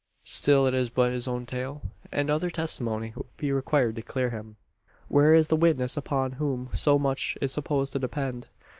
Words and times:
Still 0.25 0.65
it 0.65 0.73
is 0.73 0.89
but 0.89 1.11
his 1.11 1.27
own 1.27 1.45
tale; 1.45 1.83
and 2.11 2.31
other 2.31 2.49
testimony 2.49 3.13
will 3.15 3.27
be 3.37 3.51
required 3.51 3.95
to 3.97 4.01
clear 4.01 4.31
him. 4.31 4.55
Where 5.09 5.35
is 5.35 5.49
the 5.49 5.55
witness 5.55 5.95
upon 5.95 6.31
whom 6.31 6.69
so 6.73 6.97
much 6.97 7.37
is 7.39 7.51
supposed 7.51 7.93
to 7.93 7.99
depend. 7.99 8.47